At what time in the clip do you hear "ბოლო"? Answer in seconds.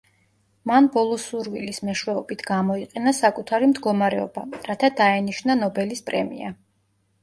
0.95-1.17